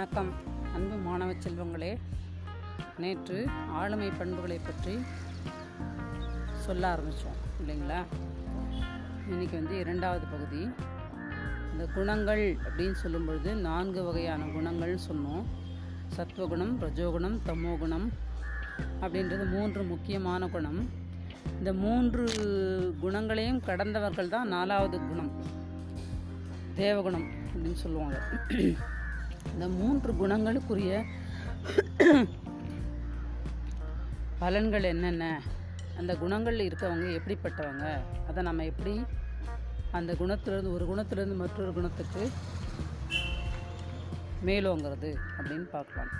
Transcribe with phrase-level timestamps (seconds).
[0.00, 0.32] வணக்கம்.
[0.74, 1.96] அன்பு மாணவ செல்வங்களே
[2.98, 4.98] நேற்று ஆளுமை பண்புகளை பற்றி
[6.52, 7.98] சொல்ல ஆரம்பித்தோம் இல்லைங்களா?
[9.28, 10.70] இன்னைக்கு வந்து இரண்டாவது பகுதி.
[11.72, 15.42] இந்த குணங்கள் அப்படின்னு சொல்லும்பொழுது நான்கு வகையான குணங்கள்னு சொன்னோம்.
[16.16, 18.08] சத்வகுணம் ரஜோகுணம் தமோகுணம்
[19.00, 20.88] அப்படின்றது மூன்று முக்கியமான குணம்.
[21.58, 22.24] இந்த மூன்று
[23.00, 25.32] குணங்களையும் கடந்தவர்கள் தான் நாலாவது குணம்.
[26.76, 28.18] தேவகுணம் அப்படின்னு சொல்லுவாங்க.
[29.52, 30.92] இந்த மூன்று குணங்களுக்குரிய
[34.42, 35.24] பலன்கள் என்னென்ன?
[36.00, 37.86] அந்த குணங்களில் இருக்கவங்க எப்படிப்பட்டவங்க?
[38.28, 38.94] அதை நம்ம எப்படி
[39.98, 42.22] அந்த குணத்திலிருந்து ஒரு குணத்திலிருந்து மற்றொரு குணத்துக்கு
[44.48, 46.12] மேலோங்கிறது அப்படின்னு பார்க்கலாம்.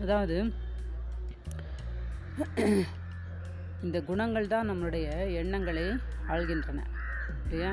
[0.00, 0.36] அதாவது
[3.84, 5.06] இந்த குணங்கள் தான் நம்மளுடைய
[5.42, 5.84] எண்ணங்களை
[6.32, 6.86] ஆள்கின்றன
[7.44, 7.72] இல்லையா?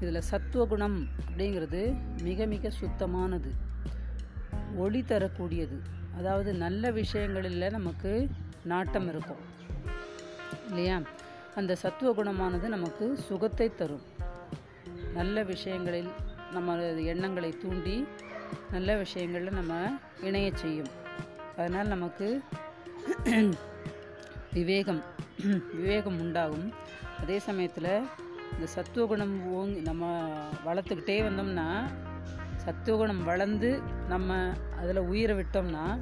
[0.00, 3.50] இதில் சத்துவ குணம் அப்படிங்கிறது மிக மிக சுத்தமானது.
[4.76, 5.78] ஒளி தரக்கூடியது.
[6.18, 8.28] அதாவது நல்ல விஷயங்களில் நமக்கு
[8.64, 9.42] நாட்டம் இருக்கும்.
[10.68, 11.00] இல்லையா?
[11.54, 14.02] அந்த சத்துவ குணமானது நமக்கு சுகத்தை தரும்.
[15.14, 16.10] நல்ல விஷயங்களில்
[16.52, 16.76] நம்ம
[17.12, 18.06] எண்ணங்களை தூண்டி
[18.70, 19.72] நல்ல விஷயங்களில் நம்ம
[20.20, 20.90] இணைய செய்யும்.
[21.56, 22.42] அதனால் நமக்கு
[24.52, 25.02] விவேகம்
[25.74, 26.72] விவேகம் உண்டாகும்.
[27.20, 27.92] அதே சமயத்தில்
[28.60, 30.22] இந்த சத்துவகுணம் ஓங்கி நம்ம
[30.66, 31.82] வளர்த்துக்கிட்டே வந்தோம்னா
[32.56, 35.98] சத்துவகுணம் வளர்ந்து நம்ம அதில் உயிரை விட்டோம்னா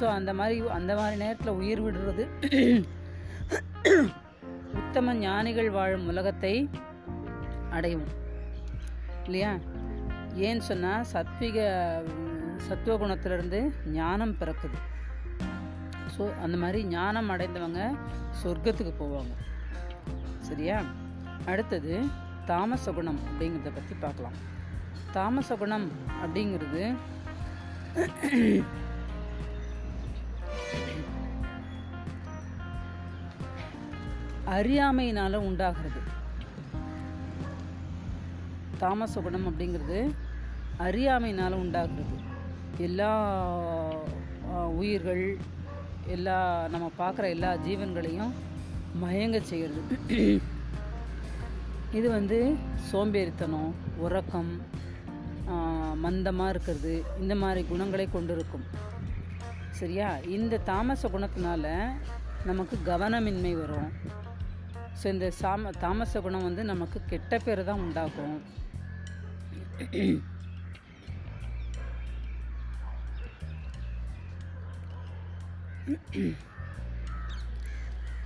[0.00, 2.24] ஸோ அந்த மாதிரி அந்த மாதிரி நேரத்தில் உயிர் விடுறது
[4.74, 6.70] உத்தம ஞானிகள் வாழும் உலகத்தை
[7.70, 8.06] அடையும்.
[9.24, 9.56] இல்லையா?
[10.34, 11.58] ஏன்னு சொன்னால் சத்விக
[12.68, 14.78] சத்துவகுணத்திலிருந்து ஞானம் பிறக்குது.
[16.18, 17.94] ஸோ அந்த மாதிரி ஞானம் அடைந்தவங்க
[18.44, 19.34] சொர்க்கத்துக்கு போவாங்க.
[20.40, 20.82] சரியா?
[21.50, 21.94] அடுத்தது
[22.50, 24.36] தாமச குணம் அப்படிங்கிறத பற்றி பார்க்கலாம்.
[25.16, 25.86] தாமச குணம்
[26.22, 26.82] அப்படிங்கிறது
[34.56, 36.00] அறியாமையினால் உண்டாகிறது.
[38.82, 40.00] தாமச குணம் அப்படிங்கிறது
[40.86, 42.16] அறியாமையினால் உண்டாகிறது.
[42.86, 43.12] எல்லா
[44.80, 45.24] உயிர்கள்
[46.16, 46.36] எல்லா
[46.74, 48.32] நம்ம பார்க்குற எல்லா ஜீவன்களையும்
[49.02, 49.82] மயங்க செய்கிறது.
[51.96, 52.38] இது வந்து
[52.90, 53.70] சோம்பேறித்தனம்
[54.04, 54.50] உறக்கம்
[56.04, 58.66] மந்தமாக இருக்கிறது இந்த மாதிரி குணங்களை கொண்டு இருக்கும்
[59.78, 60.08] சரியா?
[60.36, 61.66] இந்த தாமச குணத்தினால
[62.50, 63.90] நமக்கு கவனமின்மை வரும்.
[65.00, 68.36] ஸோ இந்த சாம தாமச குணம் வந்து நமக்கு கெட்ட பேர் தான் உண்டாக்கும்.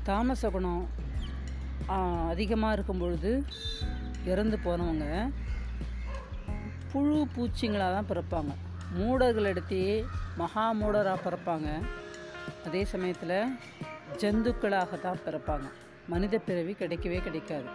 [0.08, 0.84] தாமச குணம்
[1.86, 3.44] அதிகமாக இருக்கும் பொழுது
[4.24, 5.06] இறந்து போனவங்க
[6.92, 8.52] புழு பூச்சிங்களாக தான் பிறப்பாங்க.
[8.98, 10.04] மூடர்கள் எடுத்தே
[10.36, 11.68] மகா மூடராக பிறப்பாங்க.
[12.66, 13.36] அதே சமயத்தில்
[14.22, 15.66] ஜந்துக்களாக தான் பிறப்பாங்க.
[16.06, 17.68] மனித பிறவி கிடைக்கவே கிடைக்காது.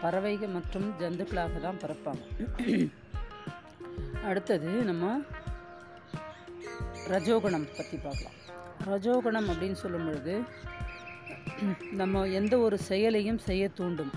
[0.00, 2.22] பறவைகள் மற்றும் ஜந்துக்களாக தான் பிறப்பாங்க.
[4.28, 5.20] அடுத்தது நம்ம
[7.12, 8.36] ரஜோகுணம் பற்றி பார்க்கலாம்.
[8.90, 10.34] ரஜோகுணம் அப்படின்னு சொல்லும் பொழுது
[12.00, 14.12] நம்ம எந்த ஒரு செயலையும் செய்ய தூண்டும்.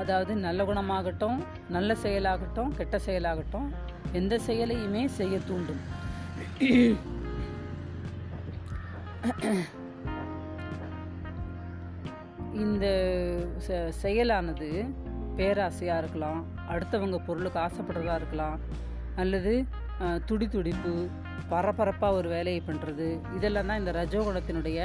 [0.00, 1.38] அதாவது நல்ல குணமாகட்டும்
[1.74, 3.66] நல்ல செயலாகட்டும் கெட்ட செயலாகட்டும்
[4.20, 5.82] எந்த செயலையுமே செய்ய தூண்டும்.
[12.64, 12.86] இந்த
[14.02, 14.68] செயலானது
[15.38, 16.40] பேராசையாக இருக்கலாம்
[16.72, 18.56] அடுத்தவங்க பொருளுக்கு ஆசைப்படுறதா இருக்கலாம்
[19.22, 19.52] அல்லது
[20.28, 20.94] துடி துடிப்பு
[21.52, 24.80] பரபரப்பாக ஒரு வேலையை பண்ணுறது இதெல்லாம் தான் இந்த ரஜோகுணத்தினுடைய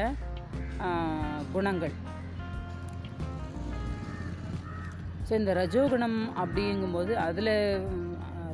[1.54, 1.94] குணங்கள்.
[5.28, 7.56] ஸோ இந்த ரஜோகுணம் அப்படிங்கும்போது அதில்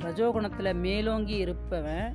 [0.06, 2.10] ரஜோகுணத்தில் மேலோங்கி இருப்பவன்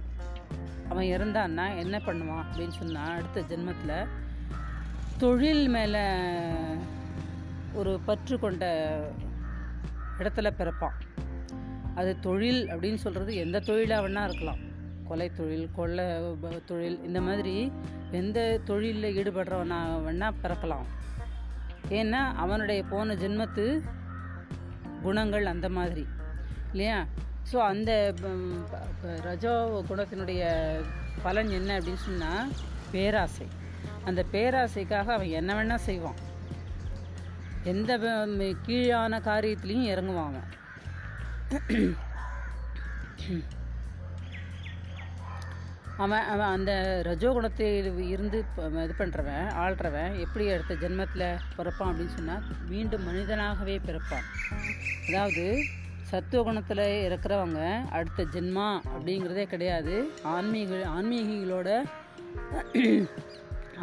[0.90, 4.08] அவன் இறந்தான்னா என்ன பண்ணுவான் அப்படின்னு சொன்னால் அடுத்த ஜென்மத்தில்
[5.22, 6.02] தொழில் மேலே
[7.80, 8.64] ஒரு பற்று கொண்ட
[10.18, 10.96] இடத்துல பிறப்பான்.
[11.94, 14.60] அது தொழில் அப்படின்னு சொல்கிறது எந்த தொழிலாக வேணா இருக்கலாம்.
[15.08, 16.06] கொலை தொழில் கொள்ளை
[16.70, 17.54] தொழில் இந்த மாதிரி
[18.20, 18.38] எந்த
[18.68, 20.86] தொழிலில் ஈடுபடுறவனா வேணால் பிறக்கலாம்.
[21.98, 23.64] ஏன்னா அவனுடைய போன ஜென்மத்து
[25.06, 26.04] குணங்கள் அந்த மாதிரி.
[26.72, 26.98] இல்லையா?
[27.50, 27.90] ஸோ அந்த
[29.28, 29.54] ரஜோ
[29.88, 30.42] குணத்தினுடைய
[31.24, 32.52] பலன் என்ன அப்படின்னு சொன்னால்
[32.92, 33.46] பேராசை.
[34.08, 36.20] அந்த பேராசைக்காக அவன் என்ன வேணால் செய்வான்.
[37.72, 37.90] எந்த
[38.66, 40.48] கீழான காரியத்துலேயும் இறங்குவான் அவன்.
[46.02, 46.72] அவன் அவன் அந்த
[47.08, 47.66] ரஜோகுணத்தை
[48.14, 48.38] இருந்து
[48.84, 51.24] இது பண்ணுறவன் ஆள்றவன் எப்படி அடுத்த ஜென்மத்தில்
[51.56, 54.26] பிறப்பான் அப்படின்னு சொன்னால் மீண்டும் மனிதனாகவே பிறப்பான்.
[55.08, 55.44] அதாவது
[56.10, 57.60] சத்துவ குணத்தில் இருக்கிறவங்க
[57.98, 59.94] அடுத்த ஜென்மா அப்படிங்கிறதே கிடையாது.
[60.34, 61.68] ஆன்மீக ஆன்மீகிகளோட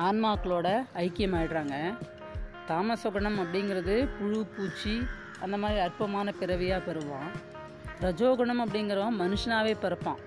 [0.07, 0.68] ஆன்மாக்களோட
[1.06, 1.77] ஐக்கியமாயிடுறாங்க.
[2.69, 4.95] தாமச குணம் அப்படிங்கிறது புழு பூச்சி
[5.44, 7.30] அந்த மாதிரி அற்பமான பிறவியாக பெறுவான்.
[8.06, 10.19] ரஜோகுணம் அப்படிங்கிறவன் மனுஷனாகவே பிறப்பான்.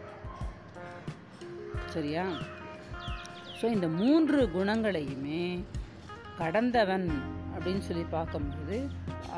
[1.96, 2.24] சரியா?
[3.58, 5.42] ஸோ இந்த மூன்று குணங்களையுமே
[6.40, 7.06] கடந்தவன்
[7.54, 8.76] அப்படின்னு சொல்லி பார்க்கும்போது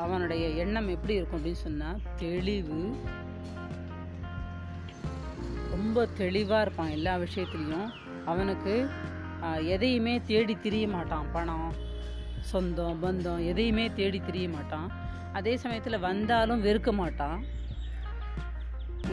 [0.03, 2.81] அவனுடைய எண்ணம் எப்படி இருக்கும் அப்படின்னு சொன்னால் தெளிவு.
[5.73, 7.89] ரொம்ப தெளிவாக இருப்பான் எல்லா விஷயத்துலேயும்.
[8.31, 8.75] அவனுக்கு
[9.73, 11.27] எதையுமே தேடி திரிய மாட்டான்.
[11.35, 11.67] பணம்
[12.51, 14.89] சொந்தம் பந்தம் எதையுமே தேடி திரிய மாட்டான்.
[15.37, 17.39] அதே சமயத்தில் வந்தாலும் வெறுக்க மாட்டான்.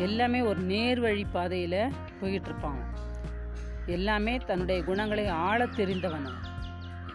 [0.06, 1.80] எல்லாமே ஒரு நேர்வழி பாதையில்
[2.18, 2.82] போய்கிட்டு இருப்பான்.
[3.86, 6.26] எல்லாமே தன்னுடைய குணங்களை ஆழ தெரிந்தவன்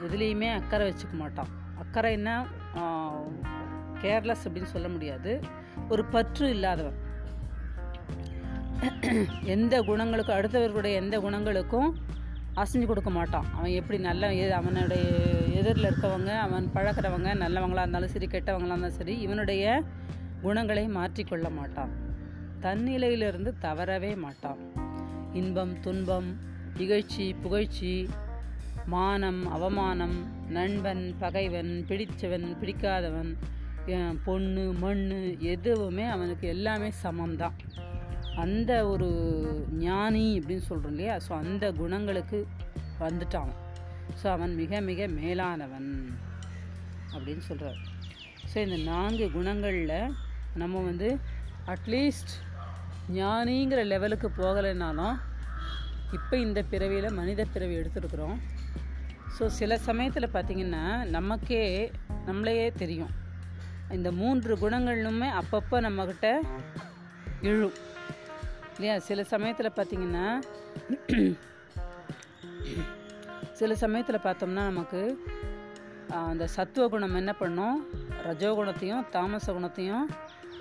[0.07, 1.47] எதுலேயுமே அக்கறை வச்சுக்க மாட்டான்.
[1.83, 2.45] அக்கறைன்னா
[4.01, 5.39] கேர்லெஸ் அப்படின்னு சொல்ல முடியாது.
[5.89, 7.05] ஒரு பற்று இல்லாதவன்.
[9.43, 11.93] எந்த குணங்களுக்கும் அடுத்தவர்களுடைய எந்த குணங்களுக்கும்
[12.53, 13.45] அசைஞ்சு கொடுக்க மாட்டான்.
[13.55, 15.03] அவன் எப்படி நல்ல எ- அவனுடைய
[15.53, 19.83] எதிரில் இருக்கவங்க அவன் பழக்கிறவங்க நல்லவங்களாக இருந்தாலும் சரி கெட்டவங்களாக இருந்தாலும் சரி இவனுடைய
[20.41, 21.89] குணங்களை மாற்றிக்கொள்ள மாட்டான்.
[22.61, 24.57] தன்னிலையிலிருந்து தவறவே மாட்டான்.
[25.33, 28.09] இன்பம் துன்பம் இகழ்ச்சி புகழ்ச்சி
[28.85, 30.18] மானம் அவமானம்
[30.50, 33.38] நண்பன் பகைவன் பிடித்தவன் பிடிக்காதவன்
[34.24, 37.57] பொண்ணு மண் எதுவுமே அவனுக்கு எல்லாமே சமம்தான்.
[38.35, 39.09] அந்த ஒரு
[39.71, 41.19] ஞானி அப்படின்னு சொல்கிறோம் இல்லையா?
[41.27, 42.47] ஸோ அந்த குணங்களுக்கு
[43.00, 43.53] வந்துட்டான்
[44.24, 45.89] ஸோ அவன் மிக மிக மேலானவன்
[47.13, 47.79] அப்படின்னு சொல்கிறார்
[48.53, 50.13] ஸோ இந்த நான்கு குணங்களில்
[50.56, 51.18] நம்ம வந்து
[51.68, 52.33] அட்லீஸ்ட்
[53.13, 55.18] ஞானிங்கிற லெவலுக்கு போகலைனாலும்
[56.15, 58.38] இப்போ இந்த பிறவியில் மனித பிறவி எடுத்துருக்குறோம்.
[59.36, 60.83] ஸோ சில சமயத்தில் பார்த்திங்கன்னா
[61.15, 61.63] நமக்கே
[62.27, 63.12] நம்மளையே தெரியும்.
[63.98, 66.30] இந்த மூன்று குணங்களுமே அப்பப்போ நம்மக்கிட்ட
[67.50, 67.77] இழும்
[68.75, 68.95] இல்லையா?
[69.09, 70.25] சில சமயத்தில் பார்த்திங்கன்னா
[73.60, 75.01] சில சமயத்தில் பார்த்தோம்னா நமக்கு
[76.30, 77.77] அந்த சத்துவ குணம் என்ன பண்ணும்?
[78.27, 80.06] ரஜோகுணத்தையும் தாமச குணத்தையும்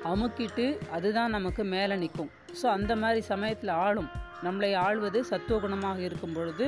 [0.04, 2.30] அமுக்கிட்டு அதுதான் நமக்கு மேலே நிற்கும்
[2.62, 4.10] ஸோ அந்த மாதிரி சமயத்தில் ஆளும்
[4.44, 6.66] நம்மளை ஆள்வது சத்துவ குணமாக இருக்கும் பொழுது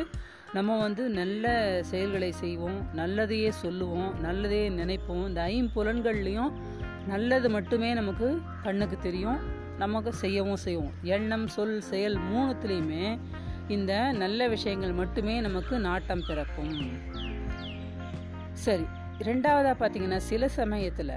[0.53, 1.47] நம்ம வந்து நல்ல
[1.81, 5.27] செயல்களை செய்வோம் நல்லதையே சொல்லுவோம் நல்லதையே நினைப்போம்.
[5.29, 6.53] இந்த ஐம்புலன்கள்லேயும்
[7.07, 8.29] நல்லது மட்டுமே நமக்கு
[8.63, 9.39] கண்ணுக்கு தெரியும்
[9.79, 10.95] நமக்கு செய்யவும் செய்வோம்.
[11.03, 13.19] எண்ணம் சொல் செயல் மூணுத்துலேயுமே
[13.69, 16.75] இந்த நல்ல விஷயங்கள் மட்டுமே நமக்கு நாட்டம் பிறக்கும்.
[18.53, 18.87] சரி
[19.19, 21.15] ரெண்டாவதாக பார்த்தீங்கன்னா சில சமயத்தில்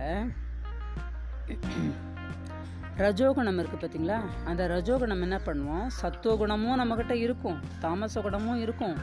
[3.03, 4.17] ரஜோகுணம் இருக்குது பார்த்தீங்களா
[4.49, 5.85] அந்த ரஜோகுணம் என்ன பண்ணுவோம்?
[6.01, 8.95] சத்துவகுணமும் நம்மக்கிட்ட இருக்கும் தாமச குணமும் இருக்கும்.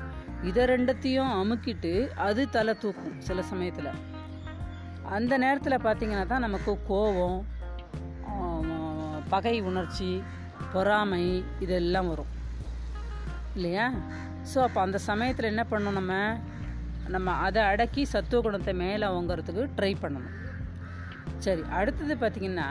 [0.49, 1.93] இதை ரெண்டத்தையும் அமுக்கிட்டு
[2.27, 3.91] அது தலை தூக்கும் சில சமயத்தில்.
[5.17, 7.39] அந்த நேரத்தில் பார்த்தீங்கன்னா தான் நமக்கு கோபம்
[9.33, 10.11] பகை உணர்ச்சி
[10.73, 11.25] பொறாமை
[11.65, 12.31] இதெல்லாம் வரும்.
[13.57, 13.87] இல்லையா?
[14.51, 16.15] ஸோ அப்போ அந்த சமயத்தில் என்ன பண்ணணும் நம்ம?
[17.15, 20.35] நம்ம அதை அடக்கி சத்துவ குணத்தை மேலே வாங்கிறதுக்கு ட்ரை பண்ணணும்.
[21.45, 22.69] சரி அடுத்தது பார்த்திங்கன்னா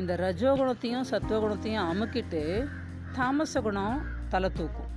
[0.00, 2.42] இந்த ரஜோகுணத்தையும் சத்துவகுணத்தையும் அமுக்கிட்டு
[3.16, 3.96] தாமச குணம்
[4.32, 4.90] தலை தூக்கும்.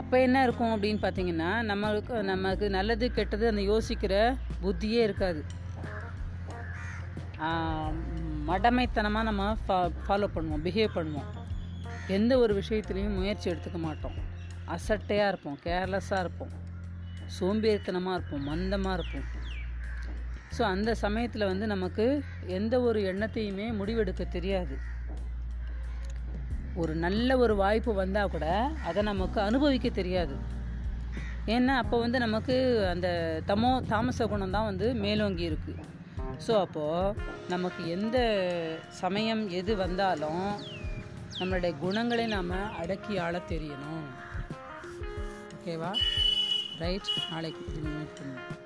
[0.00, 4.14] அப்போ என்ன இருக்கும் அப்படின்னு பார்த்தீங்கன்னா நம்மளுக்கு நமக்கு நல்லது கெட்டது அந்த யோசிக்கிற
[4.62, 5.40] புத்தியே இருக்காது.
[8.50, 11.28] மடமைத்தனமாக நம்ம ஃபா ஃபாலோ பண்ணுவோம் பிஹேவ் பண்ணுவோம்.
[12.16, 14.16] எந்த ஒரு விஷயத்துலையும் முயற்சி எடுத்துக்க மாட்டோம்.
[14.74, 16.54] அசட்டையாக இருப்போம் கேர்லெஸ்ஸாக இருப்போம்.
[17.36, 19.26] சோம்பேறித்தனமாக இருப்போம் மந்தமாக இருப்போம்.
[20.58, 22.04] ஸோ அந்த சமயத்தில் வந்து நமக்கு
[22.58, 24.76] எந்த ஒரு எண்ணத்தையுமே முடிவெடுக்க தெரியாது.
[26.82, 28.46] ஒரு நல்ல ஒரு வாய்ப்பு வந்தால் கூட
[28.88, 30.36] அதை நமக்கு அனுபவிக்க தெரியாது.
[31.54, 32.56] ஏன்னா அப்போ வந்து நமக்கு
[32.92, 33.08] அந்த
[33.50, 35.74] தமோ தாமச குணம் தான் வந்து மேலோங்கி இருக்கு.
[36.46, 38.18] ஸோ அப்போது நமக்கு எந்த
[39.02, 40.44] சமயம் எது வந்தாலும்
[41.38, 44.06] நம்மளுடைய குணங்களை நாம் அடக்கி ஆள தெரியணும்.
[45.56, 45.92] ஓகேவா
[46.82, 48.57] ரைட் நாளைக்கு மீட் பண்ணுவோம்.